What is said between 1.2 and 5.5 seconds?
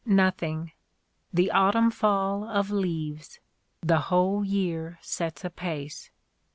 the Autumn fall of leaves. The whole year sets